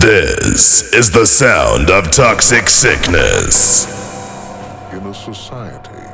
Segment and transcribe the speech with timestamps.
[0.00, 3.84] This is the sound of toxic sickness.
[4.90, 6.06] In a society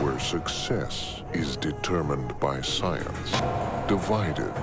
[0.00, 3.32] where success is determined by science,
[3.88, 4.54] divided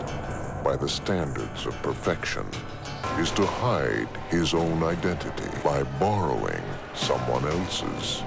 [0.64, 2.46] by the standards of perfection,
[3.20, 6.64] is to hide his own identity by borrowing
[6.96, 8.24] someone else's.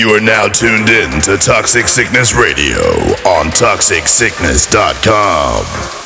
[0.00, 2.80] You are now tuned in to Toxic Sickness Radio
[3.28, 5.99] on toxicsickness.com.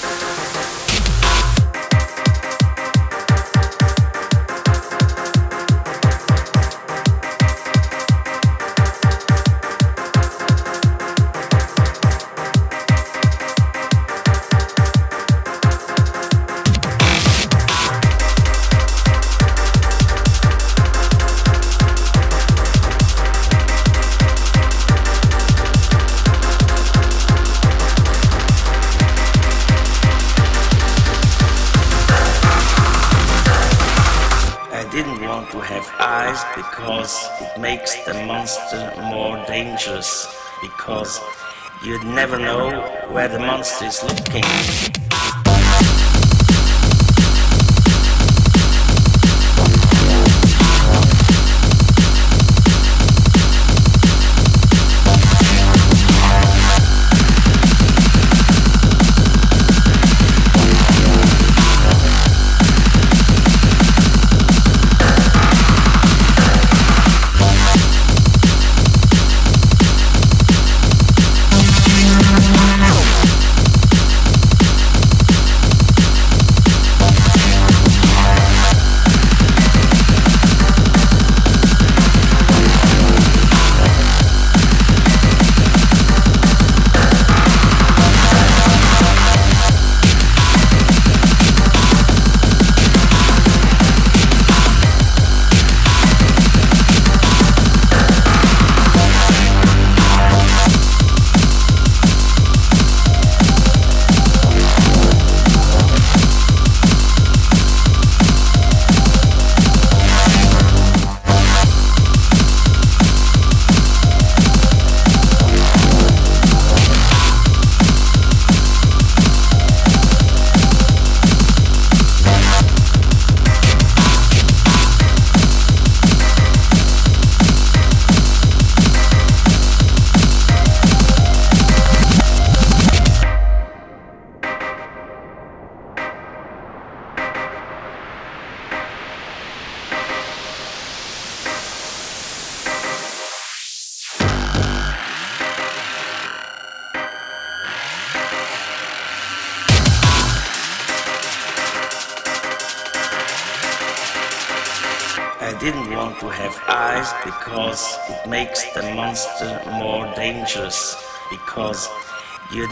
[42.26, 42.80] never know
[43.12, 45.03] where the monster is looking.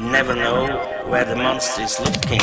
[0.03, 0.67] Never know
[1.07, 2.41] where the monster is looking.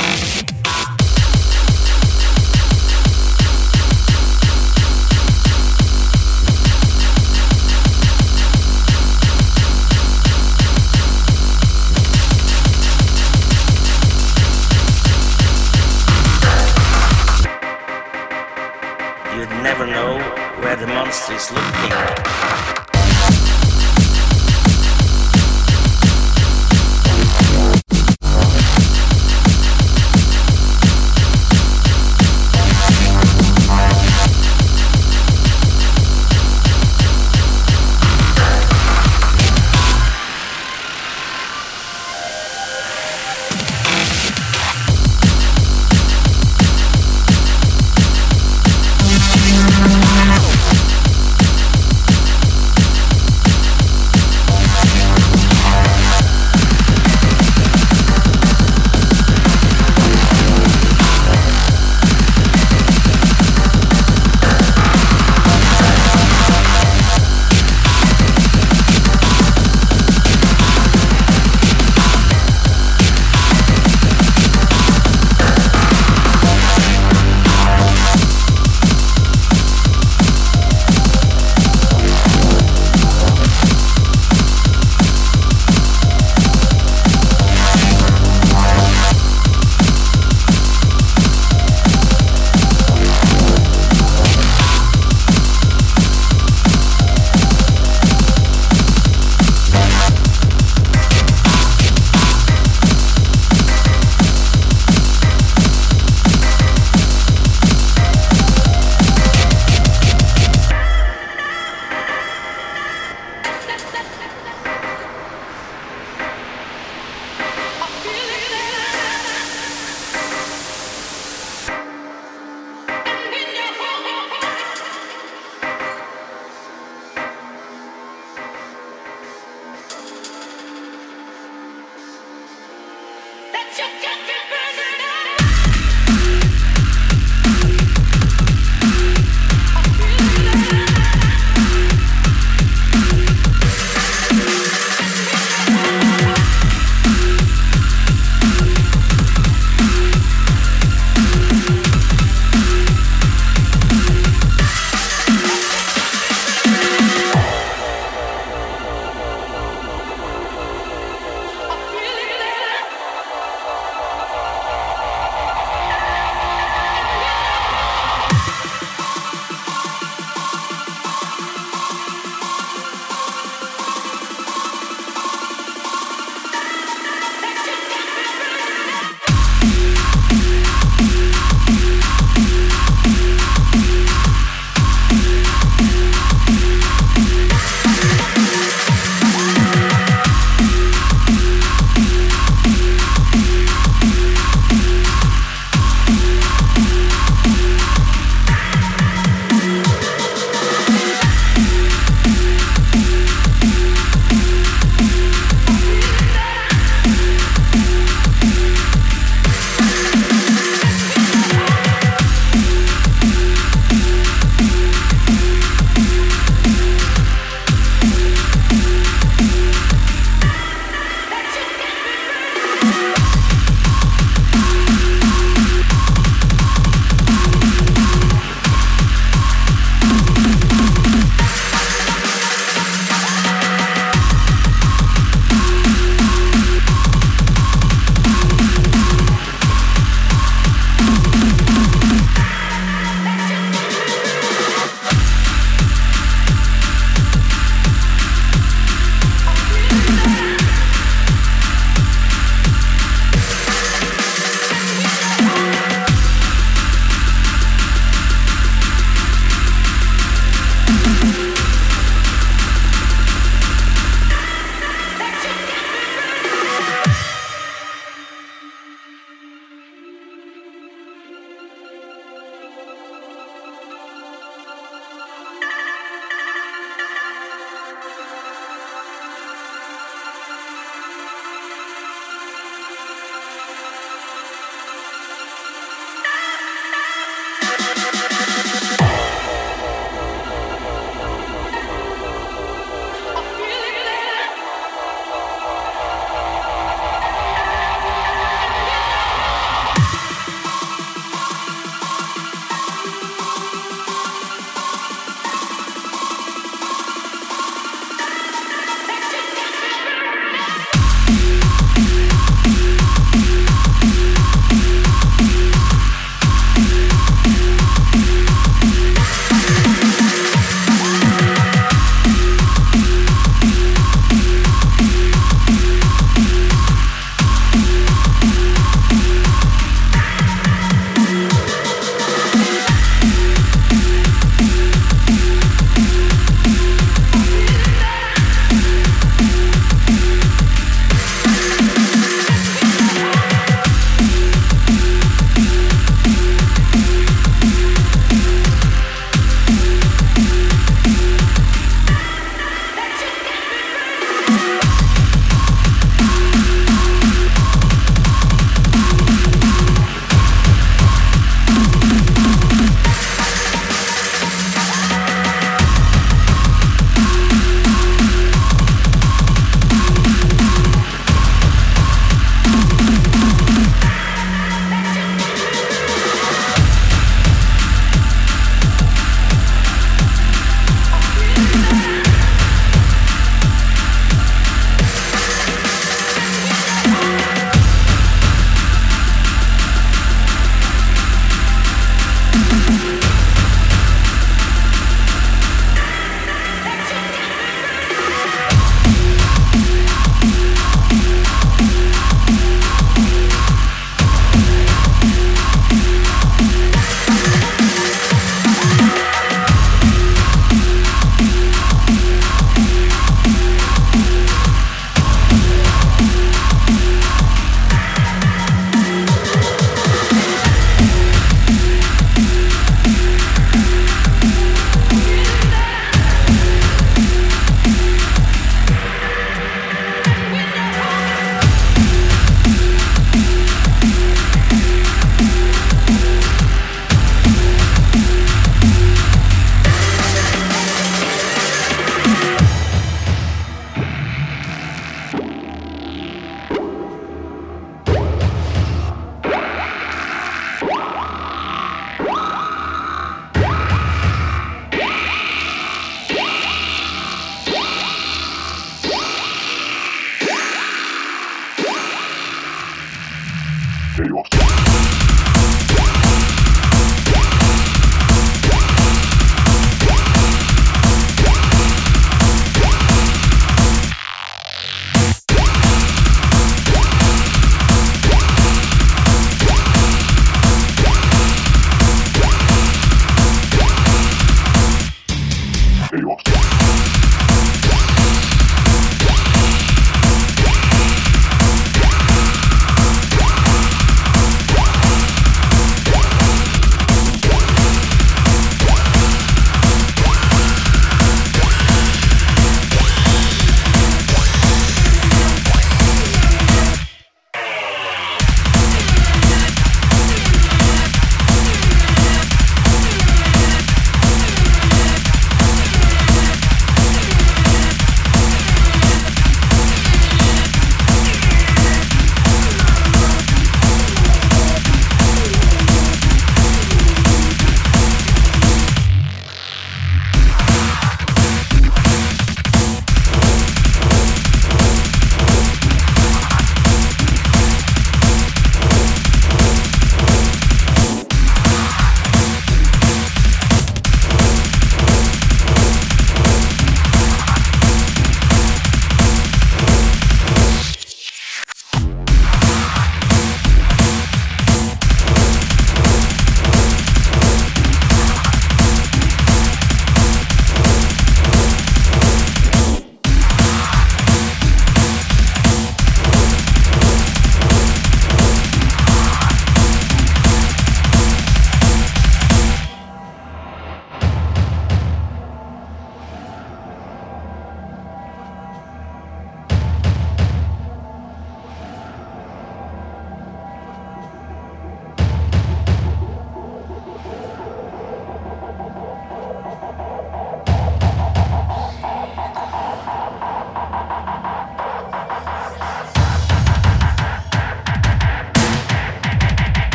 [19.36, 20.18] You'd never know
[20.62, 21.99] where the monster is looking.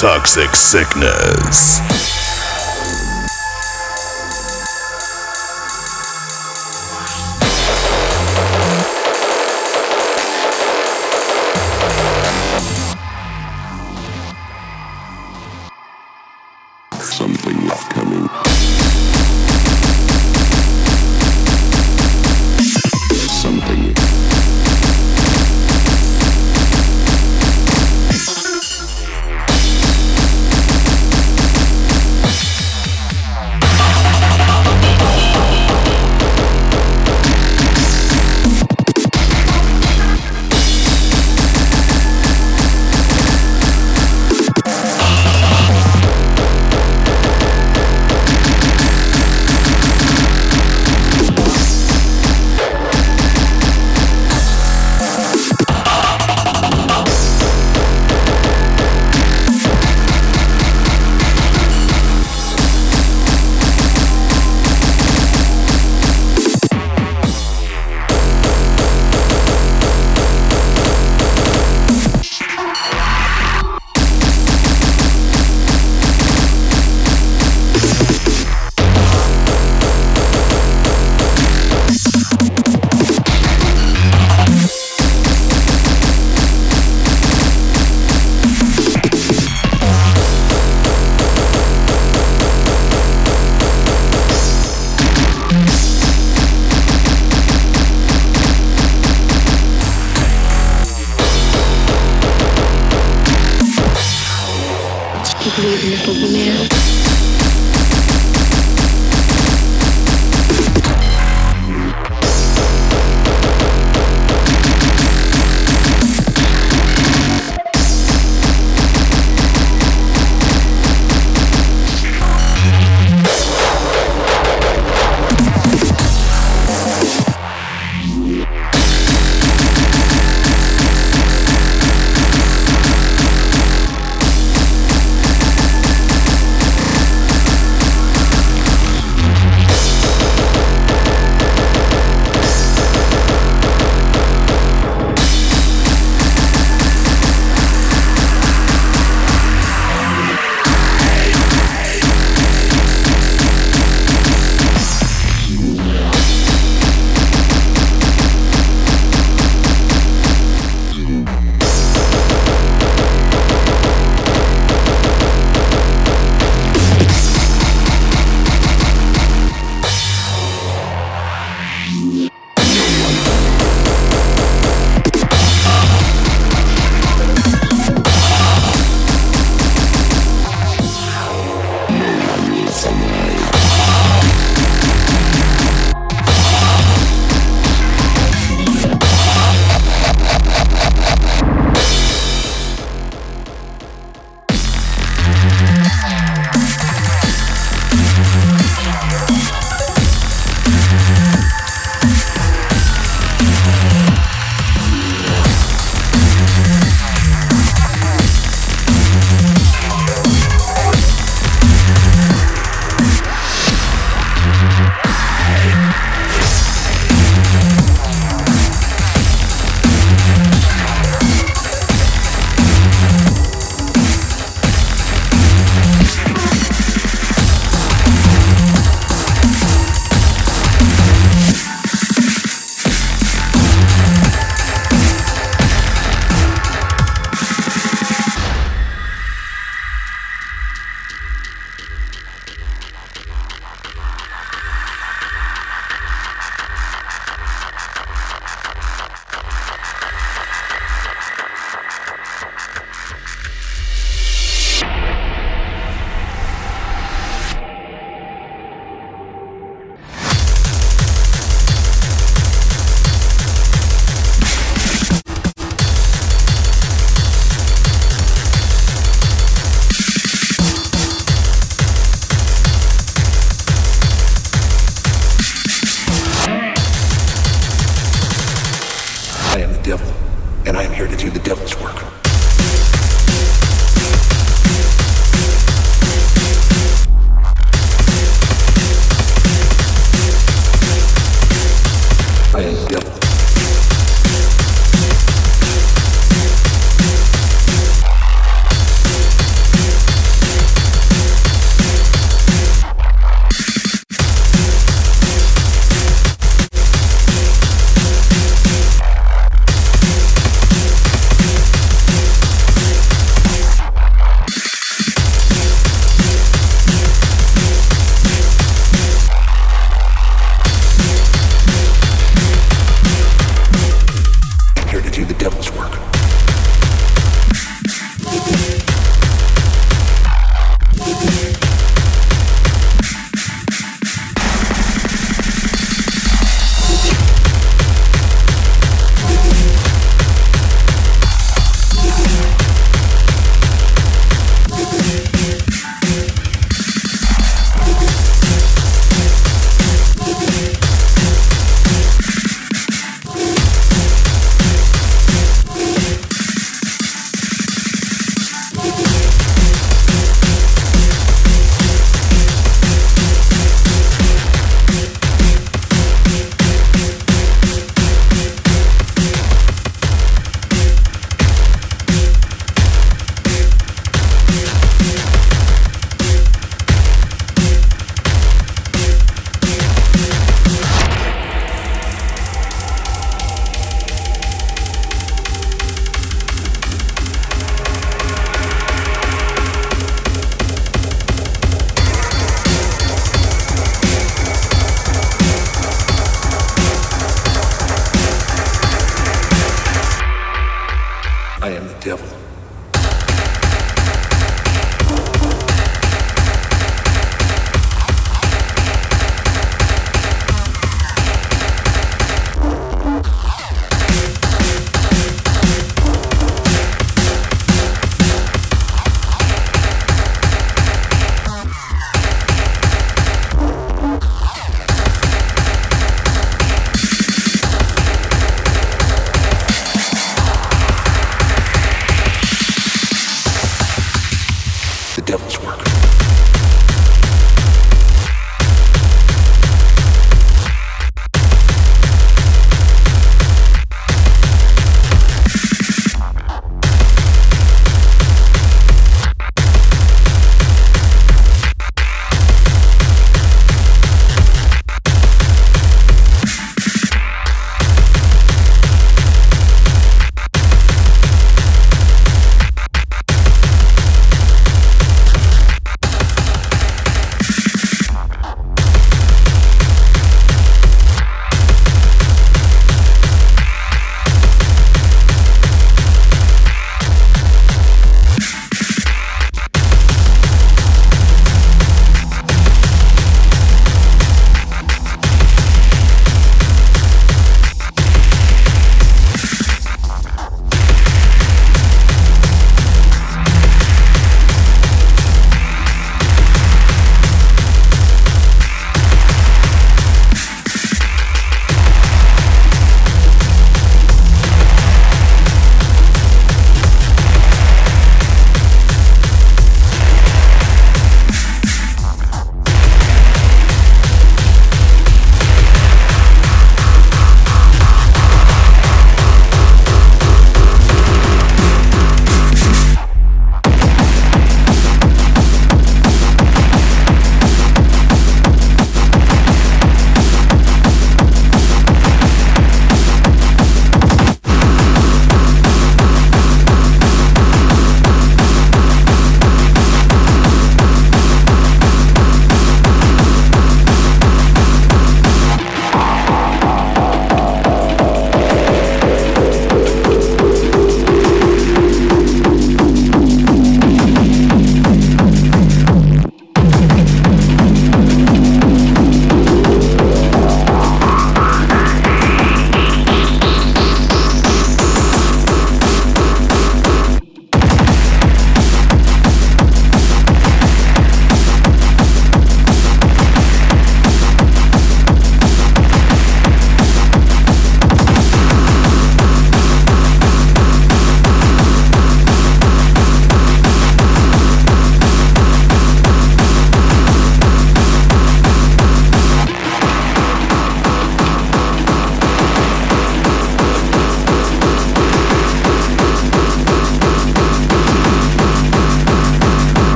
[0.00, 2.19] Toxic Sickness.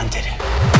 [0.00, 0.79] Danteli.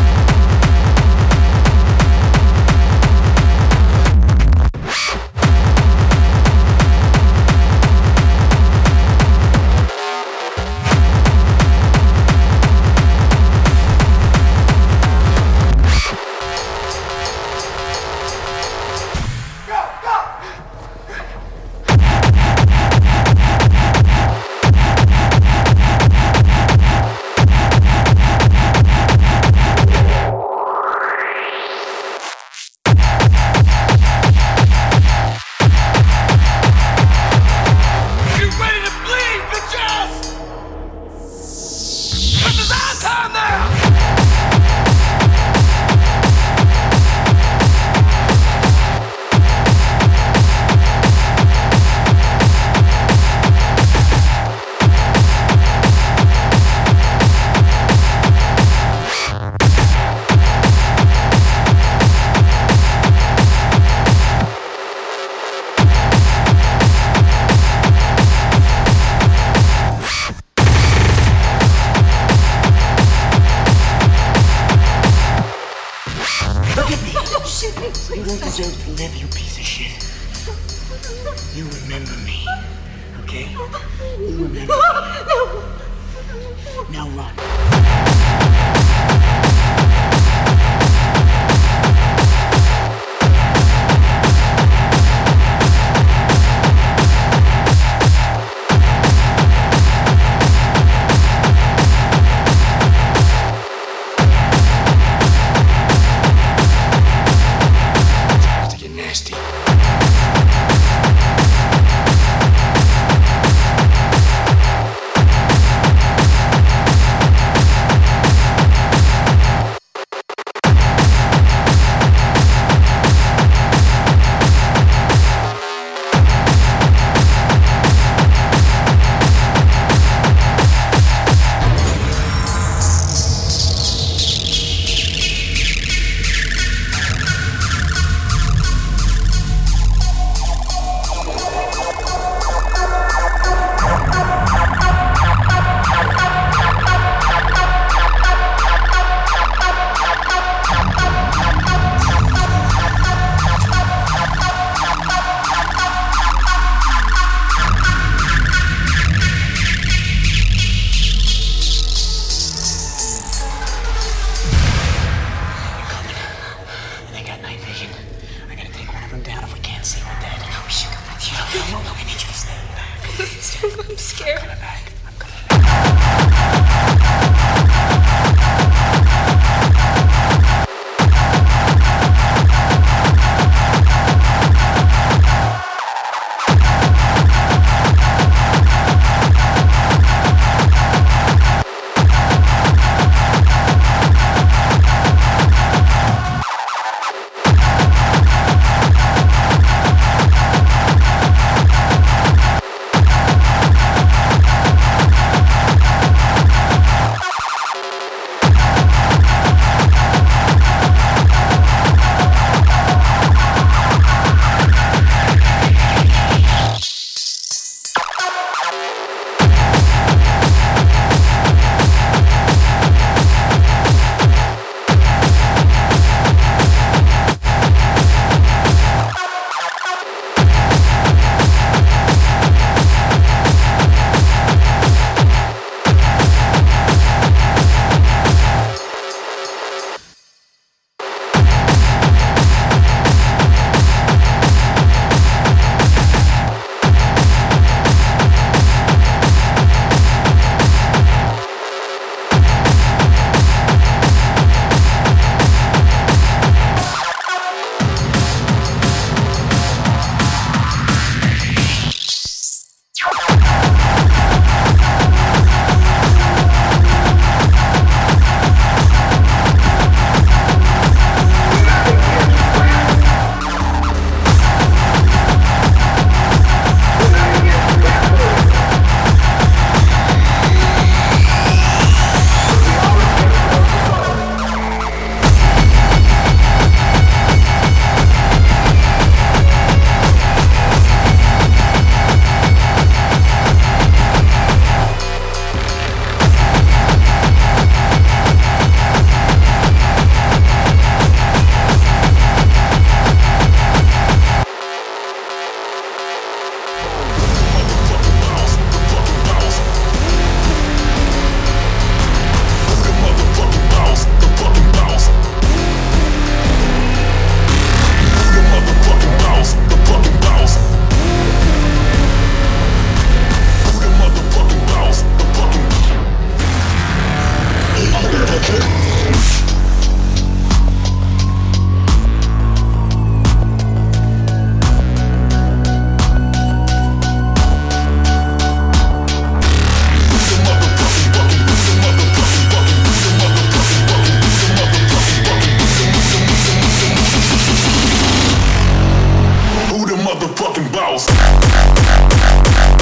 [350.81, 352.80] house.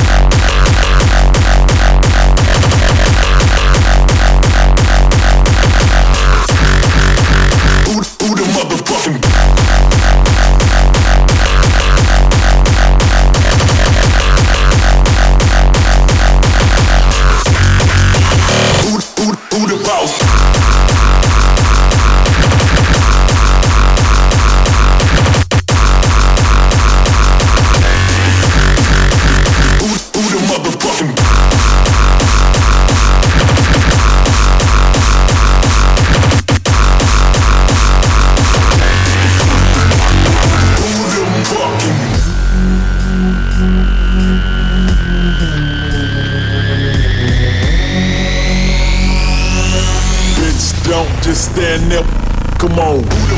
[51.58, 53.37] Come on.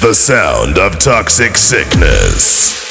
[0.00, 2.85] the sound of toxic sickness.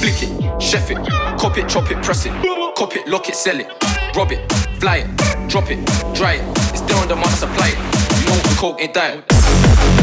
[0.00, 0.96] Flick it, chef it,
[1.38, 2.32] cop it, chop it, press it,
[2.76, 3.68] cop it, lock it, sell it,
[4.16, 5.84] rob it, fly it, drop it,
[6.14, 6.58] dry it.
[6.72, 7.78] It's there on the mark, supply it.
[8.20, 10.01] You know the coke ain't diet.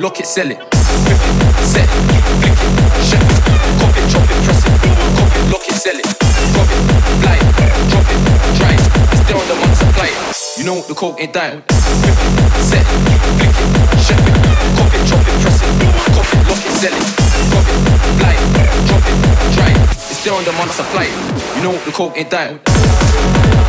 [0.00, 0.56] Lock it, sell it.
[0.56, 1.92] Whip it, set it,
[2.40, 3.38] flick it, chef it.
[3.80, 4.72] Cop it, chop it, press it.
[5.16, 6.08] Cop it, lock it, sell it.
[6.56, 6.80] Rob it,
[7.20, 7.44] fly it,
[7.92, 8.20] drop it,
[8.56, 8.84] dry it.
[9.12, 10.16] It's there on the supply it.
[10.56, 11.60] You know the coke ain't dying.
[11.60, 13.56] Whip it, set it, flick it,
[14.00, 14.36] chef it.
[14.80, 15.68] Cop it, chop it, press it.
[16.16, 17.04] Cop it, lock it, sell it.
[17.52, 17.76] Rob it,
[18.16, 18.46] fly it,
[18.88, 19.16] drop it,
[19.52, 19.80] dry it.
[19.84, 21.56] It's there on the supply it.
[21.56, 23.59] You know the coke ain't dying.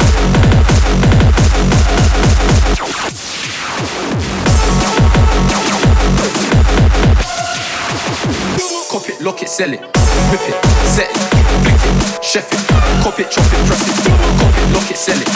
[8.92, 9.80] Cop it, lock it, sell it.
[9.80, 11.16] Whip it, set it,
[11.64, 12.60] flick it, chef it.
[13.02, 13.96] Cop it, chop it, press it.
[14.04, 15.28] Cop it, lock it, sell it.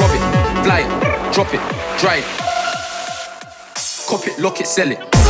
[0.00, 1.60] Rob it, fly it, drop it,
[2.00, 2.24] dry it.
[4.08, 5.21] Cop it, lock it, sell it.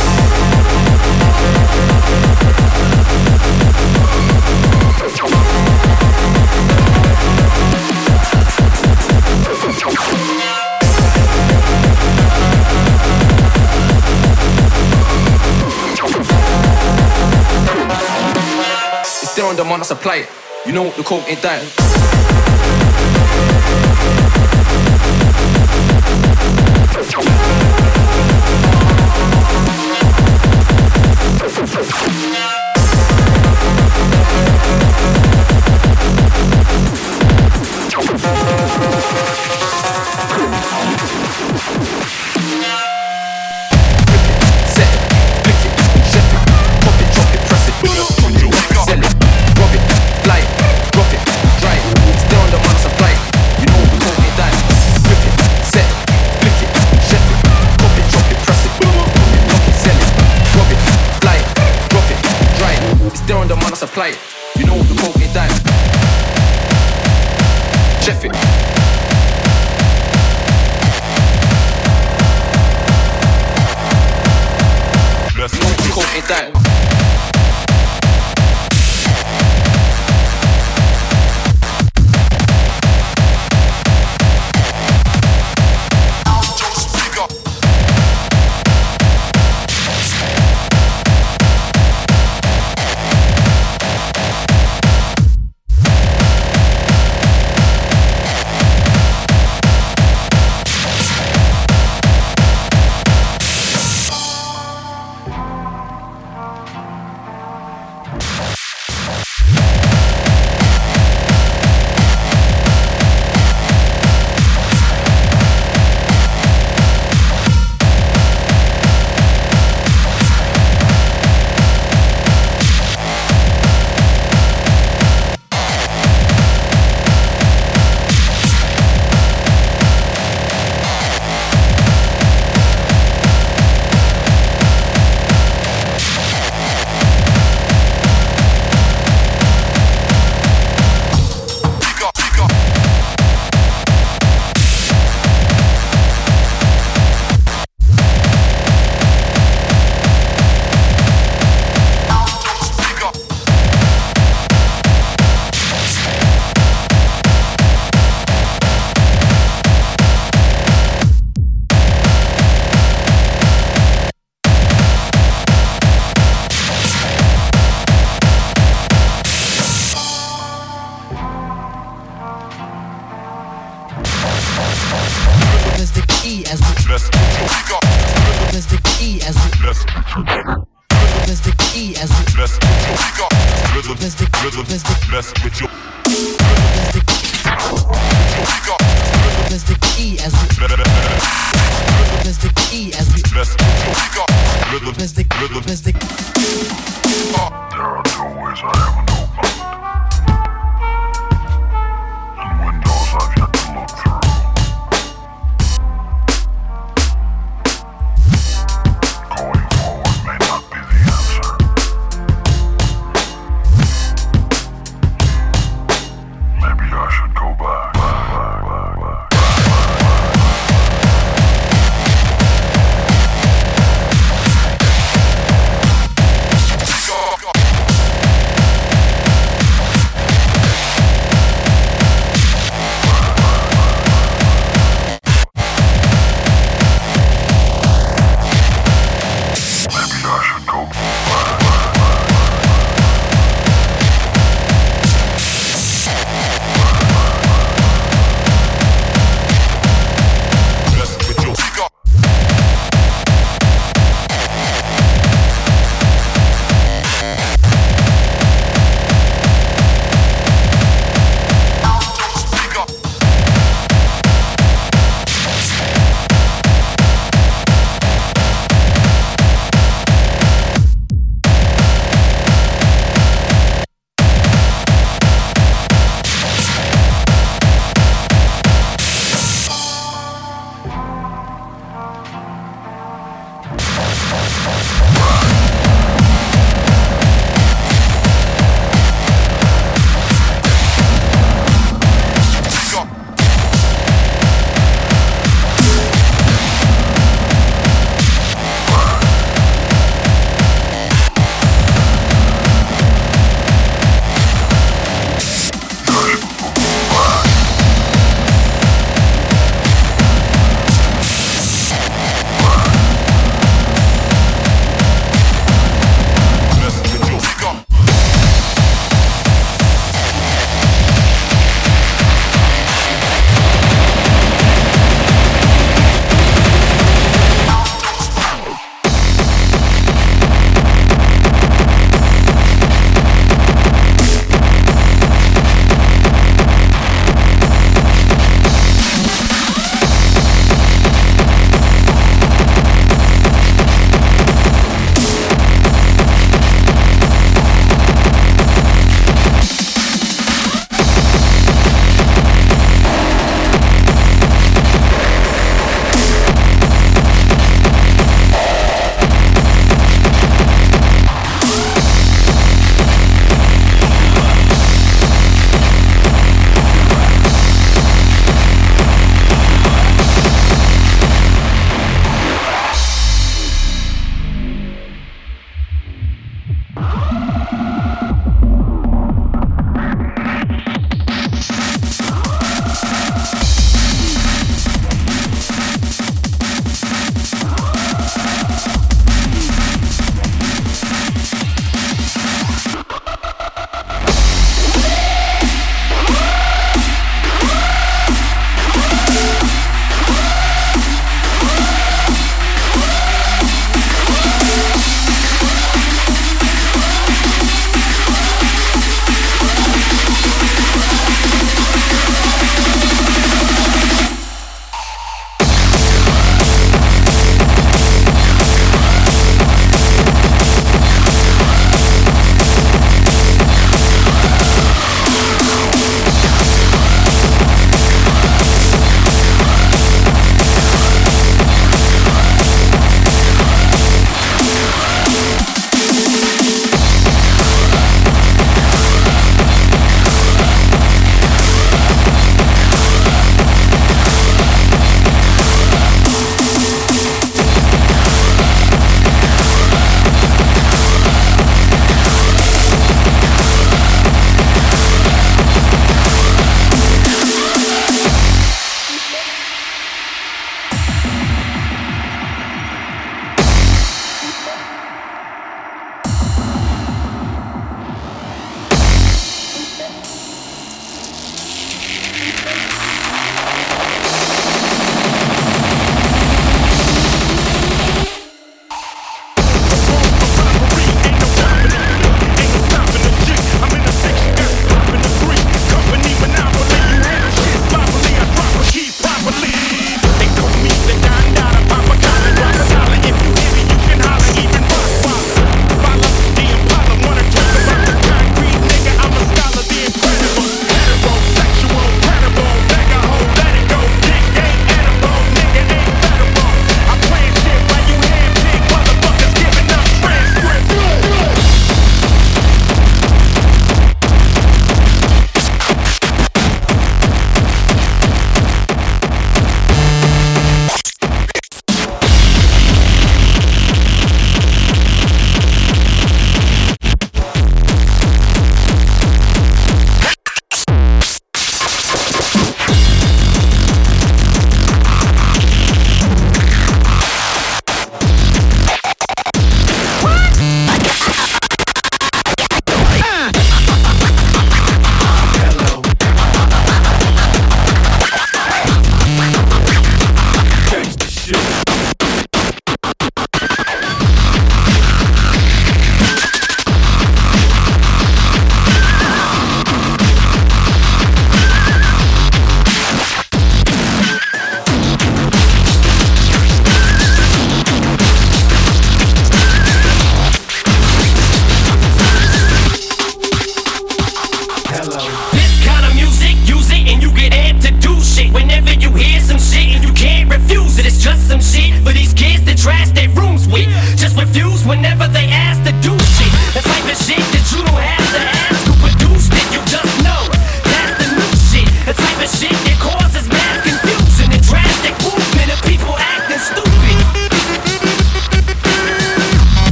[19.53, 20.29] On demand, I supply it.
[20.65, 21.67] You know the coke ain't dying.